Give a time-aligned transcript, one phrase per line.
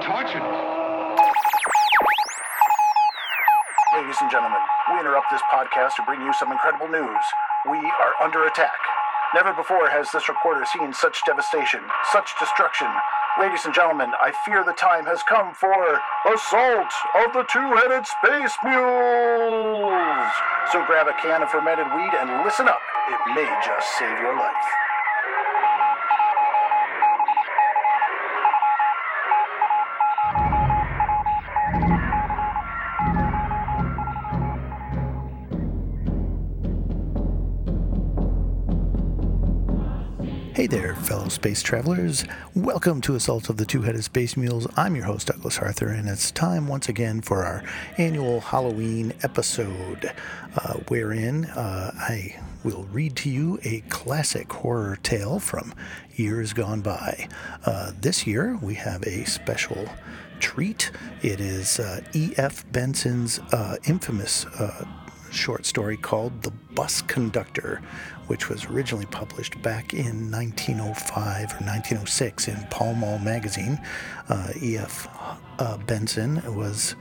[0.00, 0.44] tortured.
[3.94, 4.60] Ladies and gentlemen,
[4.92, 7.24] we interrupt this podcast to bring you some incredible news.
[7.70, 8.76] We are under attack.
[9.34, 11.80] Never before has this reporter seen such devastation,
[12.12, 12.88] such destruction.
[13.40, 16.92] Ladies and gentlemen, I fear the time has come for Assault
[17.24, 20.32] of the Two-Headed Space Mules!
[20.72, 22.80] So grab a can of fermented weed and listen up.
[23.08, 24.85] It may just save your life.
[41.06, 42.24] Fellow space travelers.
[42.56, 44.66] Welcome to Assault of the Two Headed Space Mules.
[44.76, 47.62] I'm your host, Douglas Arthur, and it's time once again for our
[47.96, 50.12] annual Halloween episode,
[50.56, 55.72] uh, wherein uh, I will read to you a classic horror tale from
[56.16, 57.28] years gone by.
[57.64, 59.88] Uh, this year, we have a special
[60.40, 60.90] treat.
[61.22, 62.64] It is uh, E.F.
[62.72, 64.84] Benson's uh, infamous uh,
[65.36, 67.82] short story called The Bus Conductor,
[68.26, 73.80] which was originally published back in 1905 or 1906 in Pall Mall magazine.
[74.28, 75.08] Uh, E.F.
[75.58, 76.96] Uh, Benson was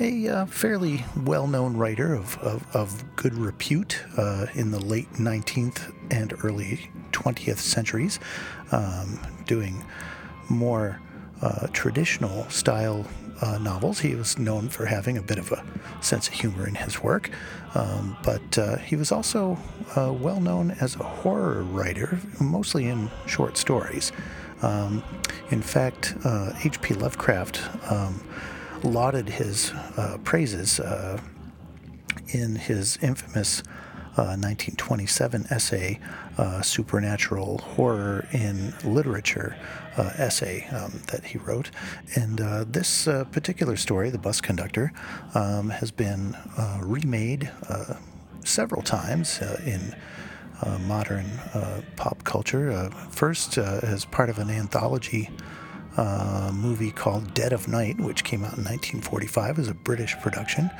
[0.00, 5.10] a uh, fairly well known writer of, of, of good repute uh, in the late
[5.12, 8.18] 19th and early 20th centuries,
[8.72, 9.84] um, doing
[10.48, 11.00] more
[11.42, 13.06] uh, traditional style
[13.42, 14.00] uh, novels.
[14.00, 15.64] He was known for having a bit of a
[16.00, 17.30] sense of humor in his work,
[17.74, 19.58] um, but uh, he was also
[19.96, 24.12] uh, well known as a horror writer, mostly in short stories.
[24.62, 25.02] Um,
[25.50, 26.14] in fact,
[26.64, 26.94] H.P.
[26.94, 28.22] Uh, Lovecraft um,
[28.82, 31.20] lauded his uh, praises uh,
[32.28, 33.62] in his infamous
[34.24, 36.00] 1927 essay,
[36.62, 39.56] Supernatural Horror in Literature,
[39.96, 41.70] uh, essay um, that he wrote.
[42.14, 44.92] And uh, this uh, particular story, The Bus Conductor,
[45.34, 47.94] um, has been uh, remade uh,
[48.44, 49.94] several times uh, in
[50.86, 51.24] modern
[51.96, 52.90] pop culture.
[53.10, 55.30] first, as part of an anthology.
[56.52, 60.70] movie called Dead of Night, which came out in 1945 as a British production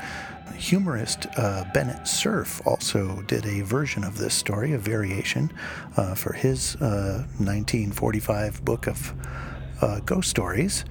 [0.51, 5.51] humorist uh, Bennett Cerf also did a version of this story, a variation,
[5.97, 9.13] uh, for his uh, 1945 book of
[9.81, 10.85] uh, ghost stories.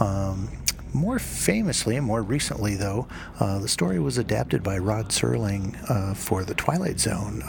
[0.00, 0.48] Um,
[0.92, 3.06] more famously and more recently, though,
[3.38, 7.42] uh, the story was adapted by Rod Serling uh, for The Twilight Zone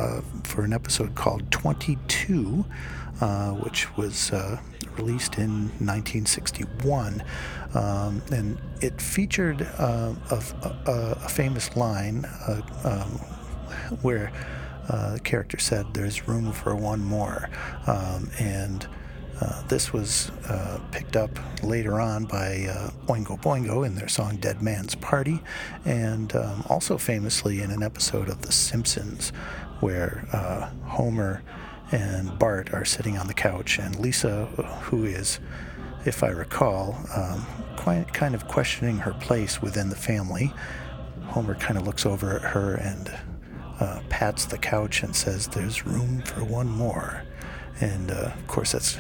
[0.44, 2.66] for an episode called 22,
[3.64, 4.32] which was
[4.98, 7.24] released in 1961.
[7.74, 10.44] Um, and it featured uh, a,
[10.86, 13.12] a, a, famous line uh, um,
[14.02, 14.32] where
[14.90, 17.50] uh, the character said, There's room for one more.
[17.88, 18.88] Um, and
[19.42, 21.32] uh, this was uh, picked up
[21.64, 25.42] later on by uh, Oingo Boingo in their song Dead Man's Party,
[25.84, 29.30] and um, also famously in an episode of The Simpsons
[29.80, 31.42] where uh, Homer
[31.92, 34.46] and Bart are sitting on the couch, and Lisa,
[34.84, 35.40] who is,
[36.06, 37.46] if I recall, um,
[37.78, 40.54] quite kind of questioning her place within the family.
[41.26, 43.12] Homer kind of looks over at her and
[43.80, 47.24] uh, pats the couch and says, "There's room for one more,"
[47.80, 48.98] and uh, of course that's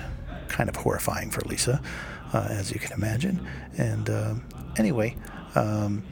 [0.47, 1.81] kind of horrifying for Lisa,
[2.33, 3.45] uh, as you can imagine.
[3.77, 4.35] And uh,
[4.77, 5.15] anyway.
[5.55, 6.03] Um,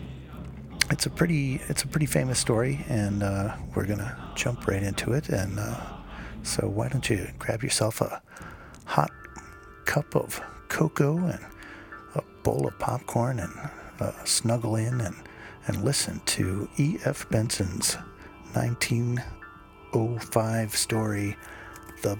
[0.91, 5.13] it's a pretty it's a pretty famous story, and uh, we're gonna jump right into
[5.13, 5.79] it and uh,
[6.49, 8.23] so why don't you grab yourself a
[8.85, 9.11] hot
[9.85, 11.45] cup of cocoa and
[12.15, 13.53] a bowl of popcorn and
[13.99, 15.15] uh, snuggle in and,
[15.67, 17.29] and listen to E.F.
[17.29, 17.93] Benson's
[18.53, 21.37] 1905 story,
[22.01, 22.17] The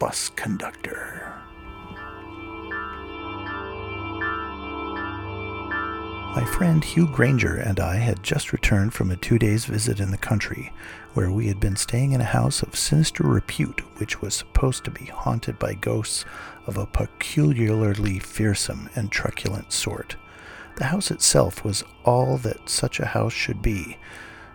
[0.00, 1.27] Bus Conductor.
[6.34, 10.10] My friend Hugh Granger and I had just returned from a two days visit in
[10.10, 10.72] the country,
[11.14, 14.90] where we had been staying in a house of sinister repute which was supposed to
[14.90, 16.24] be haunted by ghosts
[16.66, 20.16] of a peculiarly fearsome and truculent sort.
[20.76, 23.96] The house itself was all that such a house should be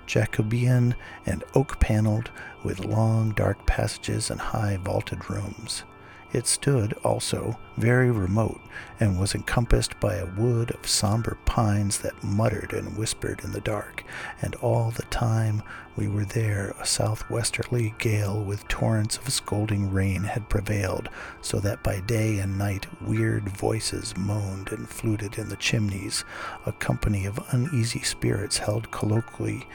[0.06, 0.96] Jacobean
[1.26, 2.32] and oak paneled,
[2.64, 5.84] with long dark passages and high vaulted rooms.
[6.34, 8.60] It stood, also, very remote,
[9.00, 13.62] and was encompassed by a wood of somber pines that muttered and whispered in the
[13.62, 14.04] dark,
[14.42, 15.62] and all the time
[15.96, 21.08] we were there a southwesterly gale with torrents of scalding rain had prevailed,
[21.40, 26.26] so that by day and night weird voices moaned and fluted in the chimneys,
[26.66, 29.68] a company of uneasy spirits held colloquy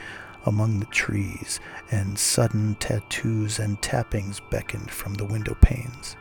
[0.44, 1.60] among the trees,
[1.92, 6.16] and sudden tattoos and tappings beckoned from the window panes.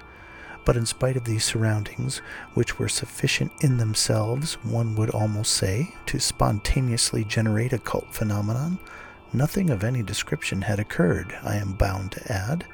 [0.67, 2.17] But in spite of these surroundings,
[2.53, 8.77] which were sufficient in themselves, one would almost say, to spontaneously generate a cult phenomenon,
[9.31, 12.65] nothing of any description had occurred, I am bound to add.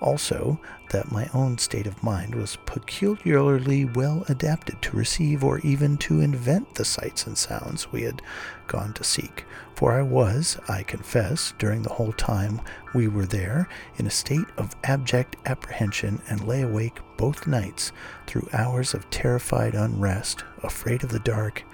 [0.00, 0.60] Also,
[0.90, 6.20] that my own state of mind was peculiarly well adapted to receive or even to
[6.20, 8.20] invent the sights and sounds we had
[8.66, 9.44] gone to seek,
[9.74, 12.60] for I was, I confess, during the whole time
[12.94, 17.92] we were there, in a state of abject apprehension and lay awake both nights
[18.26, 21.64] through hours of terrified unrest, afraid of the dark,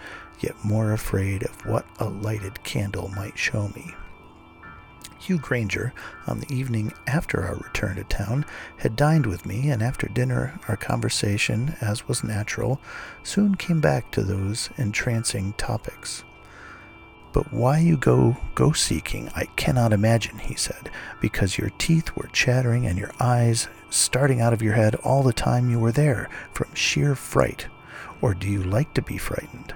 [0.41, 3.95] yet more afraid of what a lighted candle might show me.
[5.21, 5.93] Hugh Granger,
[6.27, 8.47] on the evening after our return to town,
[8.79, 12.81] had dined with me, and after dinner our conversation, as was natural,
[13.23, 16.25] soon came back to those entrancing topics.
[17.33, 20.91] But why you go ghost seeking, I cannot imagine, he said,
[21.21, 25.33] because your teeth were chattering and your eyes starting out of your head all the
[25.33, 27.67] time you were there from sheer fright.
[28.21, 29.75] Or do you like to be frightened?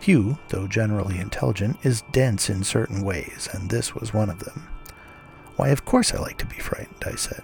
[0.00, 4.66] Hugh, though generally intelligent, is dense in certain ways, and this was one of them.
[5.56, 7.42] Why, of course I like to be frightened, I said.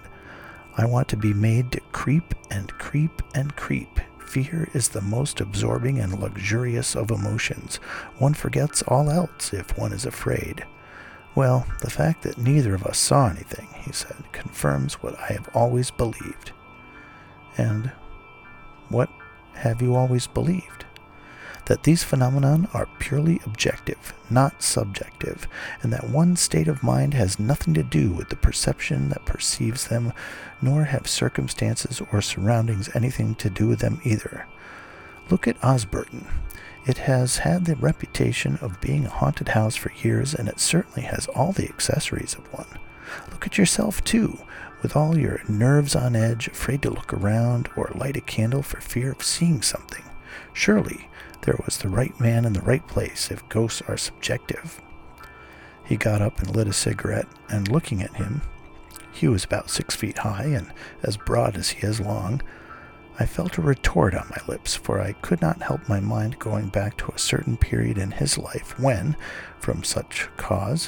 [0.75, 3.99] I want to be made to creep and creep and creep.
[4.25, 7.77] Fear is the most absorbing and luxurious of emotions.
[8.17, 10.65] One forgets all else if one is afraid.
[11.35, 15.47] Well, the fact that neither of us saw anything, he said, confirms what I have
[15.53, 16.51] always believed.
[17.55, 17.91] And
[18.89, 19.11] what
[19.53, 20.85] have you always believed?
[21.67, 25.47] That these phenomena are purely objective, not subjective,
[25.81, 29.87] and that one state of mind has nothing to do with the perception that perceives
[29.87, 30.13] them,
[30.61, 34.47] nor have circumstances or surroundings anything to do with them either.
[35.29, 36.25] Look at Osburton.
[36.85, 41.01] It has had the reputation of being a haunted house for years, and it certainly
[41.01, 42.79] has all the accessories of one.
[43.29, 44.39] Look at yourself, too,
[44.81, 48.79] with all your nerves on edge, afraid to look around or light a candle for
[48.79, 50.05] fear of seeing something.
[50.53, 51.09] Surely
[51.47, 54.81] there was the right man in the right place if ghosts are subjective.
[55.85, 58.41] He got up and lit a cigarette, and looking at him,
[59.13, 60.73] he was about six feet high and
[61.03, 62.41] as broad as he is long.
[63.17, 66.67] I felt a retort on my lips, for I could not help my mind going
[66.67, 69.15] back to a certain period in his life when,
[69.57, 70.87] from such cause,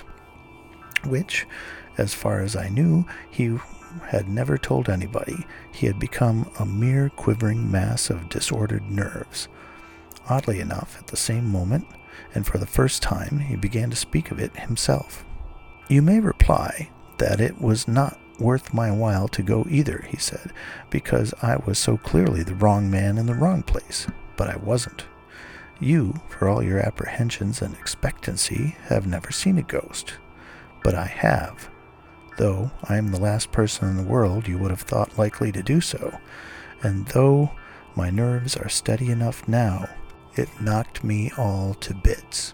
[1.05, 1.47] which,
[1.97, 3.57] as far as I knew, he
[4.07, 9.47] had never told anybody, he had become a mere quivering mass of disordered nerves.
[10.29, 11.87] Oddly enough, at the same moment,
[12.35, 15.25] and for the first time, he began to speak of it himself.
[15.87, 20.53] You may reply that it was not worth my while to go either, he said,
[20.91, 24.05] because I was so clearly the wrong man in the wrong place.
[24.37, 25.05] But I wasn't.
[25.79, 30.13] You, for all your apprehensions and expectancy, have never seen a ghost.
[30.83, 31.69] But I have,
[32.37, 35.63] though I am the last person in the world you would have thought likely to
[35.63, 36.19] do so,
[36.83, 37.51] and though
[37.95, 39.89] my nerves are steady enough now
[40.35, 42.53] it knocked me all to bits.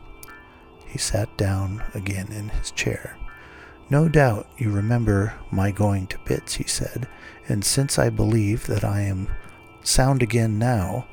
[0.85, 3.17] He sat down again in his chair.
[3.89, 7.07] No doubt you remember my going to bits, he said,
[7.47, 9.27] and since I believe that I am
[9.83, 11.07] sound again now,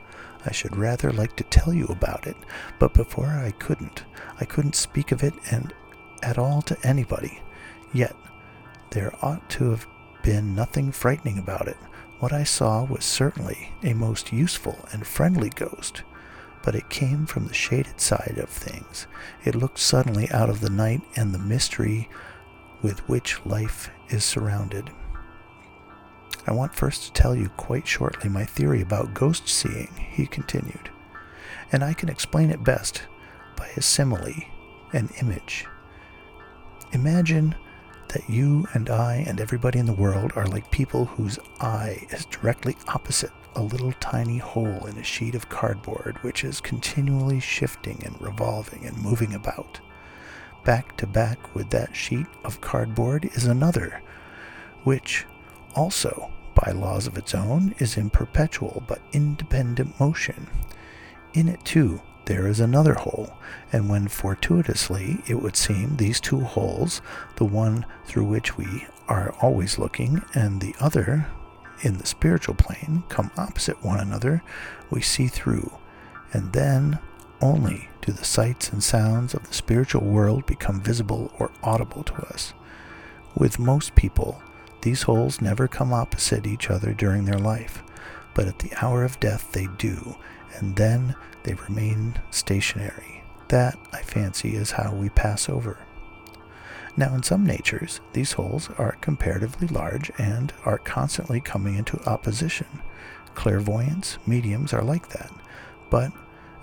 [0.46, 2.36] I should rather like to tell you about it,
[2.78, 4.04] but before I couldn't.
[4.40, 5.72] I couldn't speak of it and
[6.22, 7.42] at all to anybody.
[7.92, 8.16] Yet
[8.90, 9.86] there ought to have
[10.22, 11.76] been nothing frightening about it.
[12.20, 16.02] What I saw was certainly a most useful and friendly ghost
[16.62, 19.06] but it came from the shaded side of things.
[19.44, 22.08] It looked suddenly out of the night and the mystery
[22.82, 24.90] with which life is surrounded.
[26.46, 30.90] I want first to tell you quite shortly my theory about ghost seeing, he continued,
[31.70, 33.02] and I can explain it best
[33.56, 34.34] by a simile,
[34.92, 35.66] an image.
[36.92, 37.54] Imagine
[38.08, 42.26] that you and I and everybody in the world are like people whose eye is
[42.26, 48.02] directly opposite a little tiny hole in a sheet of cardboard which is continually shifting
[48.04, 49.80] and revolving and moving about.
[50.64, 54.00] Back to back with that sheet of cardboard is another,
[54.84, 55.26] which
[55.74, 60.46] also, by laws of its own, is in perpetual but independent motion.
[61.34, 63.36] In it, too, there is another hole,
[63.72, 67.02] and when fortuitously, it would seem, these two holes,
[67.36, 71.26] the one through which we are always looking, and the other
[71.82, 74.42] in the spiritual plane come opposite one another,
[74.90, 75.72] we see through,
[76.32, 76.98] and then
[77.40, 82.14] only do the sights and sounds of the spiritual world become visible or audible to
[82.26, 82.54] us.
[83.36, 84.42] With most people,
[84.82, 87.82] these holes never come opposite each other during their life,
[88.34, 90.16] but at the hour of death they do,
[90.56, 93.22] and then they remain stationary.
[93.48, 95.78] That, I fancy, is how we pass over.
[96.96, 102.66] Now, in some natures, these holes are comparatively large and are constantly coming into opposition.
[103.34, 105.32] Clairvoyants, mediums are like that.
[105.88, 106.12] But,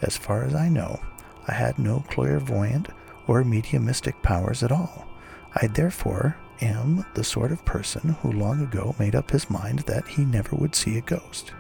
[0.01, 1.00] as far as I know,
[1.48, 2.89] I had no clairvoyant
[3.25, 5.07] or mediumistic powers at all.
[5.55, 10.07] I therefore am the sort of person who long ago made up his mind that
[10.07, 11.53] he never would see a ghost.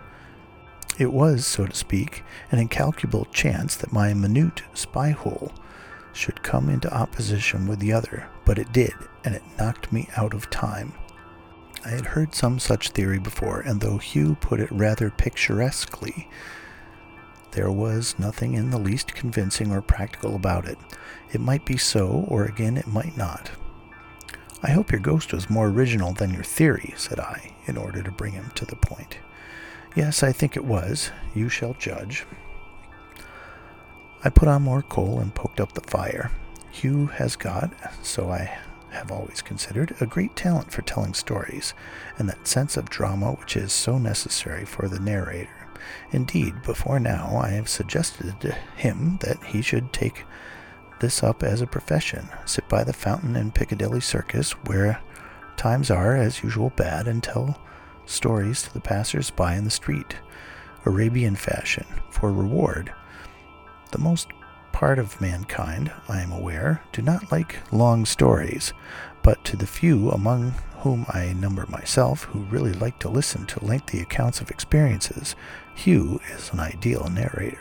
[0.99, 5.53] It was, so to speak, an incalculable chance that my minute spy hole
[6.11, 10.33] should come into opposition with the other, but it did, and it knocked me out
[10.33, 10.91] of time.
[11.85, 16.27] I had heard some such theory before, and though Hugh put it rather picturesquely,
[17.51, 20.79] there was nothing in the least convincing or practical about it.
[21.31, 23.51] It might be so, or again it might not.
[24.63, 28.09] I hope your ghost was more original than your theory, said I, in order to
[28.09, 29.19] bring him to the point.
[29.95, 31.11] Yes, I think it was.
[31.35, 32.25] You shall judge.
[34.23, 36.31] I put on more coal and poked up the fire.
[36.71, 37.73] Hugh has got,
[38.03, 38.57] so I
[38.91, 41.73] have always considered, a great talent for telling stories,
[42.17, 45.49] and that sense of drama which is so necessary for the narrator.
[46.11, 50.25] Indeed, before now I have suggested to him that he should take
[50.99, 55.01] this up as a profession, sit by the fountain in Piccadilly Circus, where
[55.55, 57.61] times are, as usual, bad, and tell
[58.05, 60.15] stories to the passers by in the street,
[60.85, 62.93] Arabian fashion, for reward.
[63.91, 64.27] The most
[64.79, 68.71] part of mankind, I am aware, do not like long stories,
[69.21, 73.65] but to the few among whom I number myself who really like to listen to
[73.65, 75.35] lengthy accounts of experiences,
[75.75, 77.59] Hugh is an ideal narrator.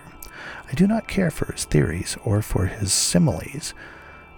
[0.71, 3.75] I do not care for his theories or for his similes,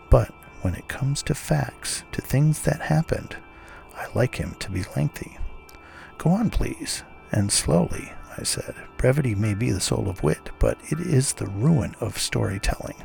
[0.08, 0.32] but
[0.62, 3.36] when it comes to facts, to things that happened,
[3.94, 5.36] I like him to be lengthy.
[6.16, 8.74] Go on, please, and slowly, I said.
[8.96, 13.02] Brevity may be the soul of wit, but it is the ruin of storytelling.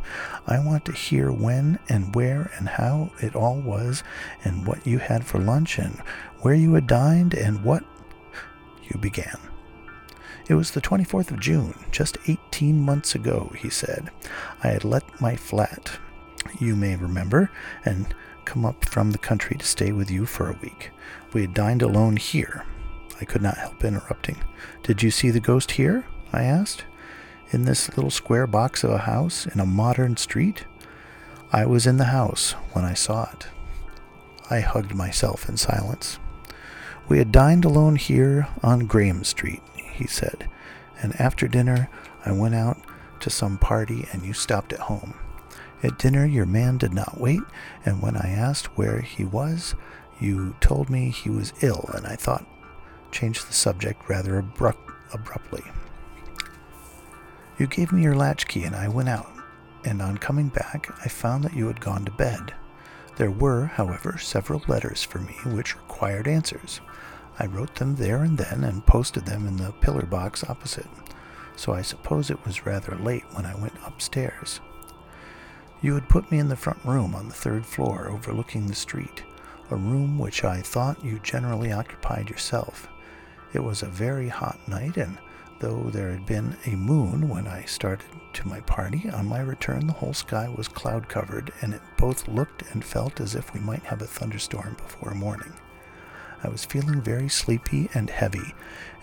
[0.47, 4.03] I want to hear when and where and how it all was,
[4.43, 6.01] and what you had for lunch, and
[6.41, 7.83] where you had dined, and what.
[8.83, 9.37] You began.
[10.47, 14.11] It was the 24th of June, just 18 months ago, he said.
[14.63, 15.97] I had let my flat,
[16.59, 17.49] you may remember,
[17.83, 18.13] and
[18.45, 20.91] come up from the country to stay with you for a week.
[21.33, 22.63] We had dined alone here.
[23.19, 24.37] I could not help interrupting.
[24.83, 26.05] Did you see the ghost here?
[26.33, 26.85] I asked.
[27.51, 30.65] In this little square box of a house in a modern street?
[31.51, 33.47] I was in the house when I saw it.
[34.49, 36.19] I hugged myself in silence.
[37.07, 40.49] We had dined alone here on Graham Street, he said,
[41.01, 41.89] and after dinner
[42.25, 42.77] I went out
[43.21, 45.13] to some party and you stopped at home.
[45.83, 47.41] At dinner, your man did not wait,
[47.85, 49.75] and when I asked where he was,
[50.19, 52.47] you told me he was ill, and I thought
[53.15, 55.63] changed the subject rather abrupt, abruptly.
[57.57, 59.31] You gave me your latchkey and I went out,
[59.85, 62.53] and on coming back, I found that you had gone to bed.
[63.15, 66.81] There were, however, several letters for me which required answers.
[67.39, 70.89] I wrote them there and then and posted them in the pillar box opposite,
[71.55, 74.59] so I suppose it was rather late when I went upstairs.
[75.81, 79.23] You had put me in the front room on the third floor overlooking the street,
[79.71, 82.89] a room which I thought you generally occupied yourself.
[83.55, 85.17] It was a very hot night, and
[85.59, 89.87] though there had been a moon when I started to my party, on my return
[89.87, 93.61] the whole sky was cloud covered, and it both looked and felt as if we
[93.61, 95.53] might have a thunderstorm before morning.
[96.43, 98.53] I was feeling very sleepy and heavy,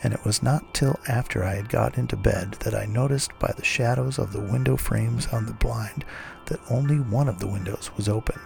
[0.02, 3.54] and it was not till after I had got into bed that I noticed by
[3.56, 6.04] the shadows of the window frames on the blind
[6.48, 8.38] that only one of the windows was open.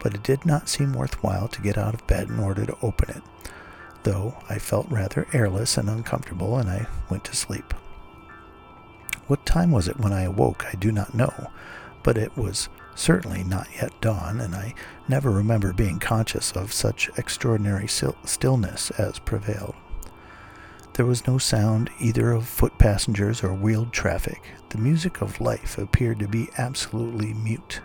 [0.00, 3.10] But it did not seem worthwhile to get out of bed in order to open
[3.10, 3.22] it
[4.06, 7.74] though I felt rather airless and uncomfortable, and I went to sleep.
[9.26, 11.50] What time was it when I awoke, I do not know,
[12.04, 14.74] but it was certainly not yet dawn, and I
[15.08, 19.74] never remember being conscious of such extraordinary stillness as prevailed.
[20.92, 24.52] There was no sound either of foot passengers or wheeled traffic.
[24.68, 27.80] The music of life appeared to be absolutely mute.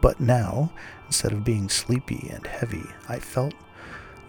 [0.00, 0.72] But now,
[1.06, 3.54] instead of being sleepy and heavy, I felt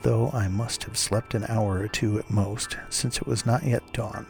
[0.02, 3.64] though I must have slept an hour or two at most, since it was not
[3.64, 4.26] yet dawn.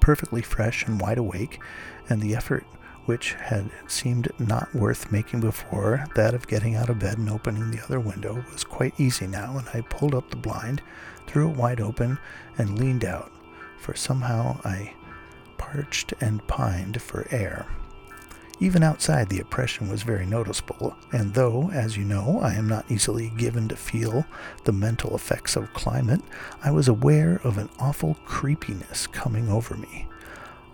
[0.00, 1.60] Perfectly fresh and wide awake,
[2.08, 2.64] and the effort
[3.06, 7.70] which had seemed not worth making before, that of getting out of bed and opening
[7.70, 10.82] the other window, was quite easy now, and I pulled up the blind,
[11.26, 12.18] threw it wide open,
[12.58, 13.32] and leaned out,
[13.78, 14.92] for somehow I
[15.56, 17.66] parched and pined for air.
[18.60, 22.90] Even outside, the oppression was very noticeable, and though, as you know, I am not
[22.90, 24.26] easily given to feel
[24.64, 26.20] the mental effects of climate,
[26.64, 30.08] I was aware of an awful creepiness coming over me.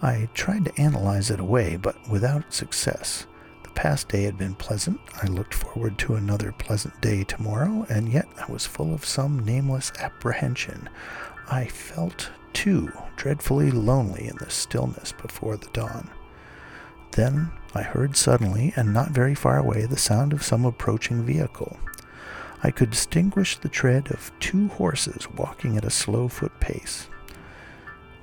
[0.00, 3.26] I tried to analyze it away, but without success.
[3.62, 4.98] The past day had been pleasant.
[5.22, 9.44] I looked forward to another pleasant day tomorrow, and yet I was full of some
[9.44, 10.88] nameless apprehension.
[11.50, 16.08] I felt, too, dreadfully lonely in the stillness before the dawn.
[17.12, 21.76] Then I heard suddenly, and not very far away, the sound of some approaching vehicle.
[22.62, 27.08] I could distinguish the tread of two horses walking at a slow foot pace.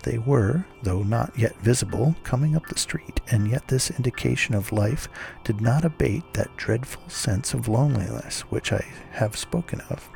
[0.03, 4.71] They were, though not yet visible, coming up the street, and yet this indication of
[4.71, 5.07] life
[5.43, 10.09] did not abate that dreadful sense of loneliness which I have spoken of.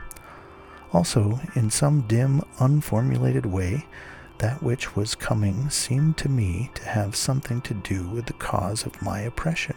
[0.92, 3.86] Also, in some dim, unformulated way,
[4.40, 8.86] that which was coming seemed to me to have something to do with the cause
[8.86, 9.76] of my oppression.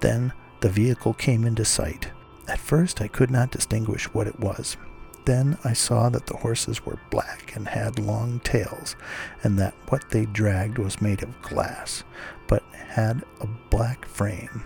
[0.00, 2.10] Then the vehicle came into sight.
[2.46, 4.76] At first I could not distinguish what it was.
[5.24, 8.94] Then I saw that the horses were black and had long tails,
[9.42, 12.04] and that what they dragged was made of glass,
[12.46, 14.62] but had a black frame.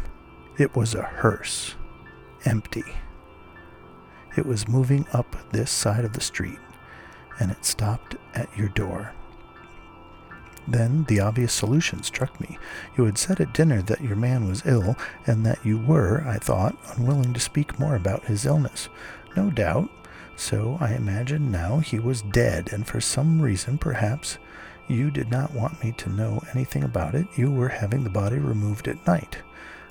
[0.58, 1.76] It was a hearse,
[2.44, 2.84] empty.
[4.36, 6.58] It was moving up this side of the street,
[7.38, 9.12] and it stopped at your door.
[10.66, 12.58] Then the obvious solution struck me.
[12.96, 16.36] You had said at dinner that your man was ill, and that you were, I
[16.36, 18.90] thought, unwilling to speak more about his illness.
[19.34, 19.88] No doubt,
[20.36, 24.36] so I imagine now he was dead, and for some reason, perhaps,
[24.88, 27.26] you did not want me to know anything about it.
[27.34, 29.38] You were having the body removed at night.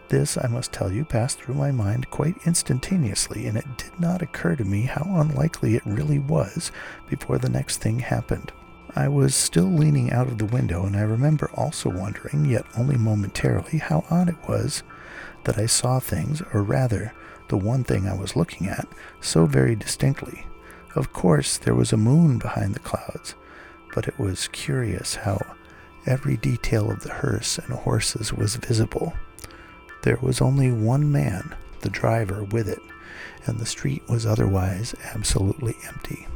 [0.09, 4.21] This, I must tell you, passed through my mind quite instantaneously, and it did not
[4.21, 6.71] occur to me how unlikely it really was
[7.09, 8.53] before the next thing happened.
[8.95, 12.95] I was still leaning out of the window, and I remember also wondering, yet only
[12.95, 14.81] momentarily, how odd it was
[15.43, 17.11] that I saw things, or rather,
[17.49, 18.87] the one thing I was looking at,
[19.19, 20.47] so very distinctly.
[20.95, 23.35] Of course, there was a moon behind the clouds,
[23.93, 25.39] but it was curious how
[26.05, 29.13] every detail of the hearse and horses was visible.
[30.07, 32.79] There was only one man, the driver, with it,
[33.45, 36.29] and the street was otherwise absolutely empty.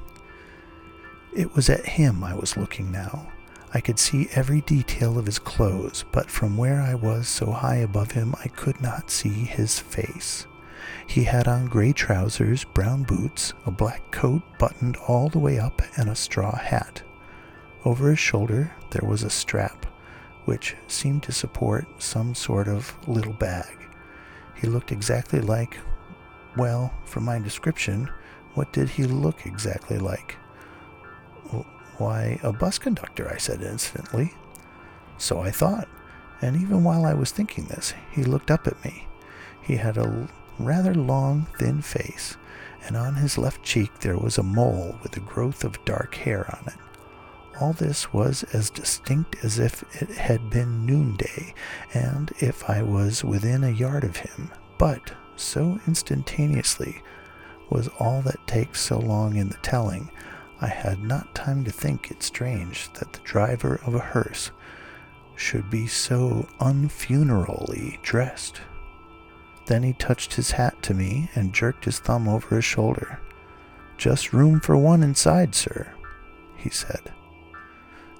[1.34, 3.32] It was at him I was looking now.
[3.74, 7.78] I could see every detail of his clothes, but from where I was so high
[7.78, 10.48] above him, I could not see his face.
[11.08, 15.82] He had on gray trousers, brown boots, a black coat buttoned all the way up,
[15.96, 17.04] and a straw hat.
[17.86, 19.86] Over his shoulder there was a strap,
[20.46, 23.78] which seemed to support some sort of little bag.
[24.56, 25.78] He looked exactly like,
[26.58, 28.10] well, from my description,
[28.54, 30.36] what did he look exactly like?
[31.98, 34.34] Why, a bus conductor, I said instantly.
[35.18, 35.88] So I thought,
[36.42, 39.08] and even while I was thinking this, he looked up at me.
[39.62, 40.28] He had a
[40.58, 42.38] rather long, thin face,
[42.84, 46.48] and on his left cheek there was a mole with a growth of dark hair
[46.58, 46.80] on it.
[47.60, 51.54] All this was as distinct as if it had been noonday,
[51.94, 57.02] and if I was within a yard of him, but so instantaneously
[57.70, 60.12] was all that takes so long in the telling,
[60.60, 64.52] I had not time to think it strange that the driver of a hearse
[65.36, 68.62] should be so unfunerally dressed.
[69.66, 73.20] Then he touched his hat to me and jerked his thumb over his shoulder.
[73.98, 75.94] Just room for one inside, sir,
[76.56, 77.12] he said.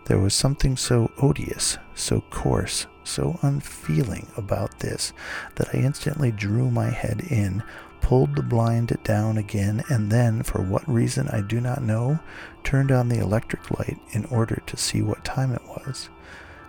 [0.06, 5.14] There was something so odious, so coarse, so unfeeling about this
[5.56, 7.64] that I instantly drew my head in,
[8.02, 12.20] pulled the blind down again, and then, for what reason I do not know,
[12.64, 16.10] turned on the electric light in order to see what time it was.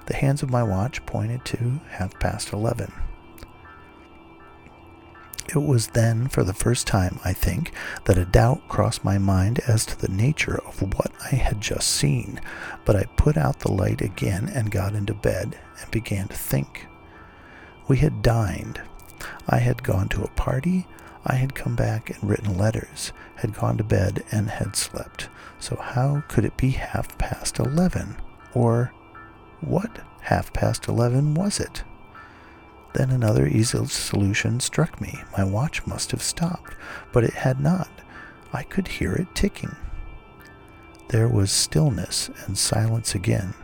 [0.07, 2.93] The hands of my watch pointed to half past eleven.
[5.49, 7.73] It was then, for the first time, I think,
[8.05, 11.89] that a doubt crossed my mind as to the nature of what I had just
[11.89, 12.41] seen,
[12.85, 16.87] but I put out the light again and got into bed and began to think.
[17.89, 18.81] We had dined.
[19.49, 20.87] I had gone to a party.
[21.25, 25.29] I had come back and written letters, had gone to bed and had slept.
[25.59, 28.17] So how could it be half past eleven?
[28.55, 28.93] Or
[29.61, 31.85] what half past eleven was it?
[32.95, 35.23] Then another easy solution struck me.
[35.37, 36.75] My watch must have stopped,
[37.13, 37.89] but it had not.
[38.53, 39.75] I could hear it ticking.
[41.09, 43.55] There was stillness and silence again.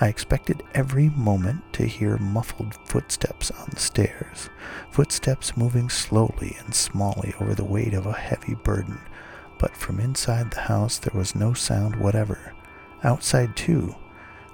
[0.00, 4.48] I expected every moment to hear muffled footsteps on the stairs,
[4.90, 9.00] footsteps moving slowly and smallly over the weight of a heavy burden.
[9.58, 12.54] But from inside the house there was no sound whatever.
[13.02, 13.96] Outside, too,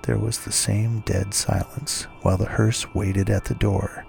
[0.04, 4.04] there was the same dead silence while the hearse waited at the door,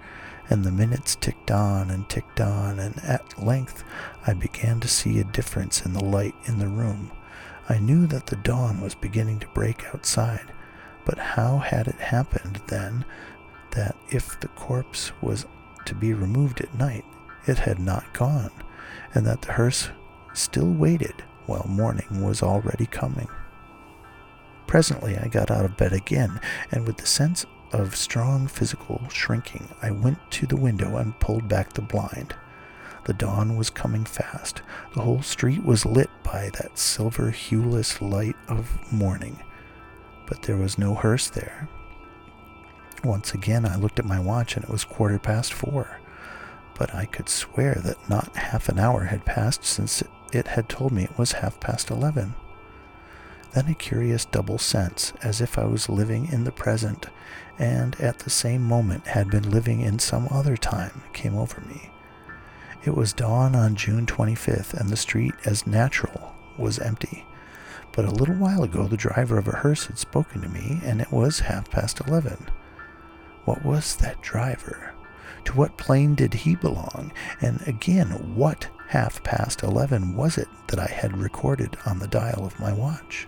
[0.50, 3.82] and the minutes ticked on and ticked on, and at length
[4.26, 7.10] I began to see a difference in the light in the room.
[7.68, 10.52] I knew that the dawn was beginning to break outside,
[11.04, 13.04] but how had it happened then
[13.72, 15.46] that if the corpse was
[15.86, 17.04] to be removed at night,
[17.46, 18.52] it had not gone,
[19.14, 19.88] and that the hearse
[20.34, 23.28] still waited while morning was already coming.
[24.66, 26.40] Presently I got out of bed again,
[26.72, 31.48] and with the sense of strong physical shrinking, I went to the window and pulled
[31.48, 32.34] back the blind.
[33.04, 34.62] The dawn was coming fast.
[34.94, 39.40] The whole street was lit by that silver hueless light of morning,
[40.26, 41.68] but there was no hearse there.
[43.04, 46.00] Once again I looked at my watch and it was quarter past four,
[46.76, 50.02] but I could swear that not half an hour had passed since
[50.32, 52.34] it had told me it was half past eleven.
[53.56, 57.06] Then a curious double sense, as if I was living in the present
[57.58, 61.90] and at the same moment had been living in some other time, came over me.
[62.84, 67.24] It was dawn on June 25th, and the street, as natural, was empty.
[67.92, 71.00] But a little while ago, the driver of a hearse had spoken to me, and
[71.00, 72.50] it was half past eleven.
[73.46, 74.92] What was that driver?
[75.46, 77.10] To what plane did he belong?
[77.40, 82.44] And again, what half past eleven was it that I had recorded on the dial
[82.44, 83.26] of my watch?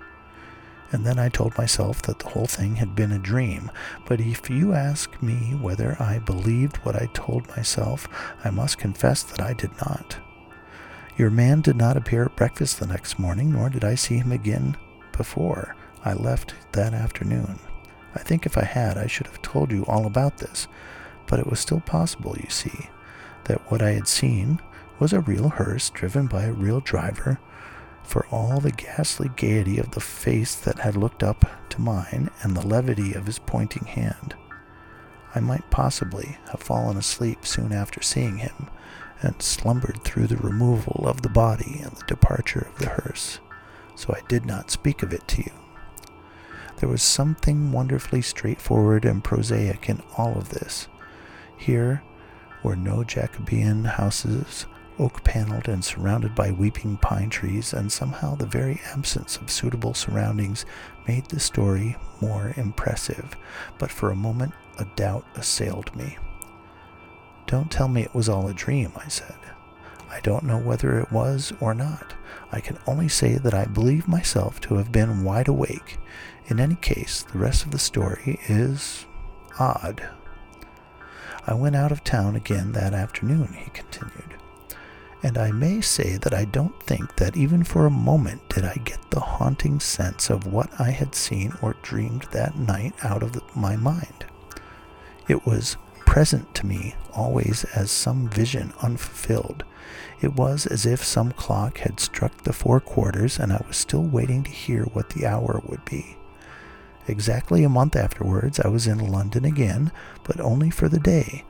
[0.91, 3.71] And then I told myself that the whole thing had been a dream.
[4.07, 8.09] But if you ask me whether I believed what I told myself,
[8.45, 10.17] I must confess that I did not.
[11.17, 14.33] Your man did not appear at breakfast the next morning, nor did I see him
[14.33, 14.77] again
[15.13, 15.75] before
[16.05, 17.59] I left that afternoon.
[18.15, 20.69] I think if I had, I should have told you all about this,
[21.27, 22.89] but it was still possible, you see,
[23.45, 24.61] that what I had seen
[24.99, 27.39] was a real hearse driven by a real driver
[28.09, 32.57] for all the ghastly gaiety of the face that had looked up to mine and
[32.57, 34.35] the levity of his pointing hand.
[35.35, 38.71] I might possibly have fallen asleep soon after seeing him
[39.21, 43.41] and slumbered through the removal of the body and the departure of the hearse,
[43.95, 45.53] so I did not speak of it to you.
[46.79, 50.89] There was something wonderfully straightforward and prosaic in all of this.
[51.59, 52.03] Here
[52.63, 54.65] were no Jacobean houses
[54.99, 59.95] oak paneled and surrounded by weeping pine trees, and somehow the very absence of suitable
[59.95, 60.65] surroundings
[61.07, 63.37] made the story more impressive.
[63.79, 66.19] But for a moment, a doubt assailed me.
[67.47, 69.37] Don't tell me it was all a dream, I said.
[70.11, 72.15] I don't know whether it was or not.
[72.51, 75.99] I can only say that I believe myself to have been wide awake.
[76.47, 79.07] In any case, the rest of the story is
[79.59, 80.09] odd.
[81.47, 84.38] I went out of town again that afternoon, he continued
[85.23, 88.77] and I may say that I don't think that even for a moment did I
[88.85, 93.33] get the haunting sense of what I had seen or dreamed that night out of
[93.33, 94.27] the, my mind.
[95.27, 99.65] It was present to me always as some vision unfulfilled.
[100.21, 104.03] It was as if some clock had struck the four quarters and I was still
[104.05, 106.17] waiting to hear what the hour would be.
[107.07, 109.91] Exactly a month afterwards, I was in London again,
[110.25, 111.45] but only for the day,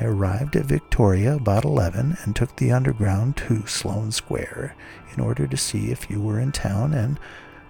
[0.00, 4.74] I arrived at Victoria about 11 and took the Underground to Sloane Square
[5.14, 7.20] in order to see if you were in town and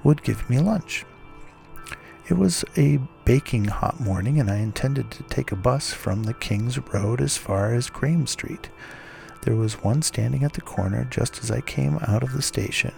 [0.02, 1.04] would give me lunch.
[2.26, 6.32] It was a baking hot morning, and I intended to take a bus from the
[6.32, 8.70] King's Road as far as Graham Street.
[9.42, 12.94] There was one standing at the corner just as I came out of the station,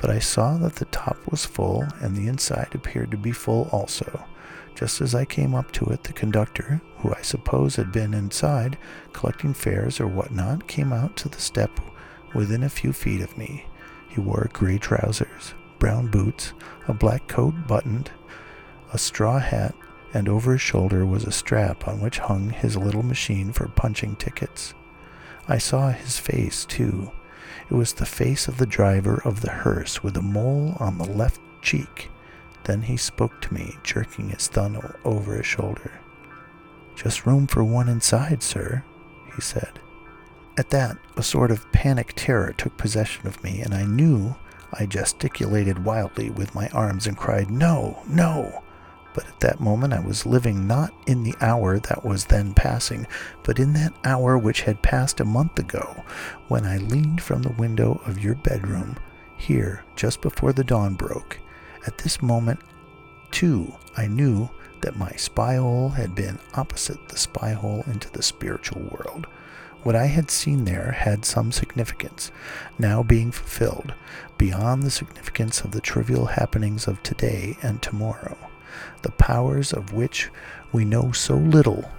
[0.00, 3.68] but I saw that the top was full and the inside appeared to be full
[3.72, 4.24] also.
[4.78, 8.78] Just as I came up to it, the conductor, who I suppose had been inside
[9.12, 11.80] collecting fares or whatnot, came out to the step
[12.32, 13.66] within a few feet of me.
[14.08, 16.52] He wore gray trousers, brown boots,
[16.86, 18.12] a black coat buttoned,
[18.92, 19.74] a straw hat,
[20.14, 24.14] and over his shoulder was a strap on which hung his little machine for punching
[24.14, 24.74] tickets.
[25.48, 27.10] I saw his face, too.
[27.68, 31.04] It was the face of the driver of the hearse with a mole on the
[31.04, 32.12] left cheek
[32.68, 35.90] then he spoke to me, jerking his thumb over his shoulder.
[36.94, 38.84] Just room for one inside, sir,
[39.34, 39.80] he said.
[40.58, 44.36] At that, a sort of panic terror took possession of me, and I knew
[44.74, 48.62] I gesticulated wildly with my arms and cried, No, no!
[49.14, 53.06] But at that moment I was living not in the hour that was then passing,
[53.44, 56.04] but in that hour which had passed a month ago,
[56.48, 58.96] when I leaned from the window of your bedroom,
[59.38, 61.38] here, just before the dawn broke,
[61.88, 62.60] at this moment,
[63.30, 64.50] too, I knew
[64.82, 69.26] that my spy hole had been opposite the spy hole into the spiritual world.
[69.84, 72.30] What I had seen there had some significance,
[72.78, 73.94] now being fulfilled,
[74.36, 78.36] beyond the significance of the trivial happenings of today and tomorrow.
[79.00, 80.30] The powers of which
[80.72, 81.90] we know so little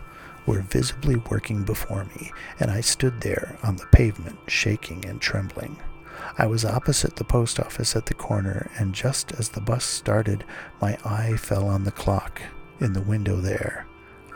[0.45, 5.77] were visibly working before me, and I stood there on the pavement, shaking and trembling.
[6.37, 10.43] I was opposite the post office at the corner, and just as the bus started,
[10.81, 12.41] my eye fell on the clock
[12.79, 13.85] in the window there.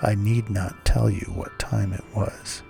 [0.01, 2.63] I need not tell you what time it was.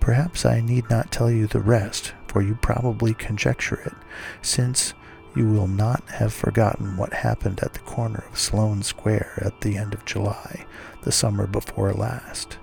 [0.00, 3.94] Perhaps I need not tell you the rest, for you probably conjecture it,
[4.42, 4.94] since
[5.36, 9.76] you will not have forgotten what happened at the corner of Sloane Square at the
[9.76, 10.66] end of July,
[11.02, 12.58] the summer before last.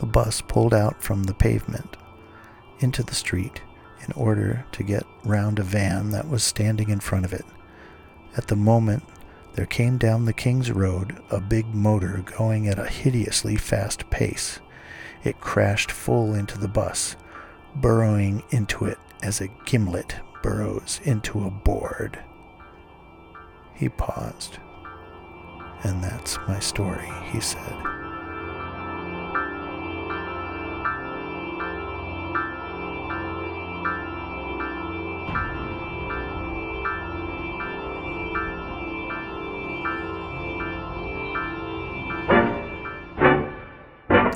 [0.00, 1.96] The bus pulled out from the pavement
[2.80, 3.62] into the street
[4.06, 7.44] in order to get round a van that was standing in front of it.
[8.36, 9.04] At the moment,
[9.54, 14.60] there came down the King's Road a big motor going at a hideously fast pace.
[15.24, 17.16] It crashed full into the bus,
[17.76, 22.18] burrowing into it as a gimlet burrows into a board.
[23.74, 24.58] He paused.
[25.84, 28.01] And that's my story, he said.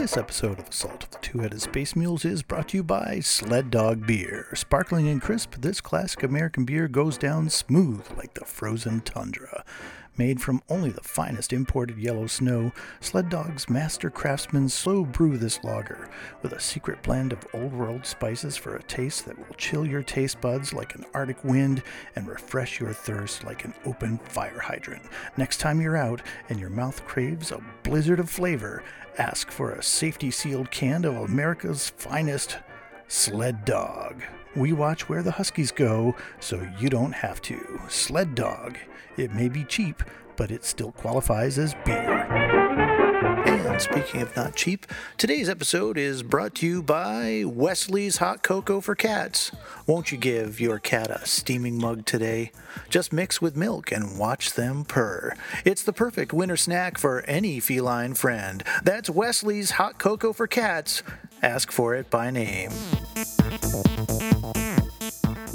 [0.07, 3.19] This episode of Assault of the Two Headed Space Mules is brought to you by
[3.19, 4.47] Sled Dog Beer.
[4.55, 9.65] Sparkling and crisp, this classic American beer goes down smooth like the frozen tundra.
[10.19, 15.63] Made from only the finest imported yellow snow, Sled Dog's master craftsmen slow brew this
[15.63, 16.09] lager
[16.41, 20.03] with a secret blend of old world spices for a taste that will chill your
[20.03, 21.83] taste buds like an arctic wind
[22.15, 25.03] and refresh your thirst like an open fire hydrant.
[25.37, 28.83] Next time you're out and your mouth craves a blizzard of flavor,
[29.19, 32.57] ask for a safety sealed can of America's finest
[33.09, 34.23] Sled Dog.
[34.57, 37.81] We watch where the Huskies go so you don't have to.
[37.89, 38.79] Sled Dog.
[39.17, 40.03] It may be cheap,
[40.37, 42.26] but it still qualifies as beer.
[43.77, 44.87] And speaking of not cheap,
[45.19, 49.53] today's episode is brought to you by Wesley's Hot Cocoa for Cats.
[49.87, 52.53] Won't you give your cat a steaming mug today?
[52.89, 55.35] Just mix with milk and watch them purr.
[55.67, 58.65] It's the perfect winter snack for any feline friend.
[58.83, 61.03] That's Wesley's Hot Cocoa for Cats.
[61.43, 62.71] Ask for it by name.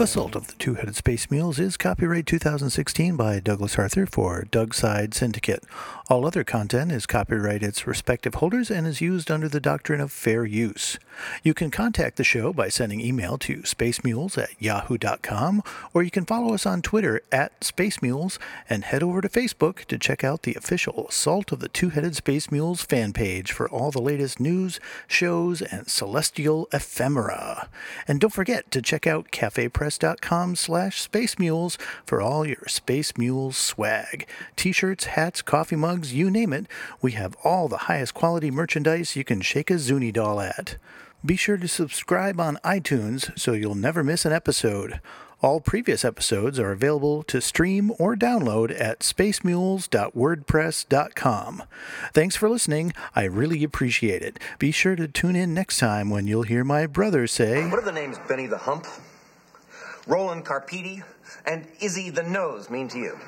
[0.01, 5.13] Assault of the Two Headed Space Mules is copyright 2016 by Douglas Arthur for Dougside
[5.13, 5.63] Syndicate.
[6.09, 10.11] All other content is copyright its respective holders and is used under the doctrine of
[10.11, 10.97] fair use.
[11.43, 15.61] You can contact the show by sending email to spacemules at yahoo.com
[15.93, 19.99] or you can follow us on Twitter at spacemules and head over to Facebook to
[19.99, 23.91] check out the official Assault of the Two Headed Space Mules fan page for all
[23.91, 27.69] the latest news, shows, and celestial ephemera.
[28.07, 32.63] And don't forget to check out Cafe Press WordPress.com slash Space Mules for all your
[32.67, 34.25] Space Mules swag.
[34.56, 36.67] T-shirts, hats, coffee mugs, you name it.
[37.01, 40.77] We have all the highest quality merchandise you can shake a Zuni doll at.
[41.25, 44.99] Be sure to subscribe on iTunes so you'll never miss an episode.
[45.43, 51.63] All previous episodes are available to stream or download at spacemules.wordpress.com.
[52.13, 52.93] Thanks for listening.
[53.15, 54.38] I really appreciate it.
[54.60, 57.86] Be sure to tune in next time when you'll hear my brother say, What are
[57.86, 58.86] the names Benny the Hump,
[60.07, 61.03] Roland Carpidi,
[61.45, 63.19] and Izzy the Nose mean to you?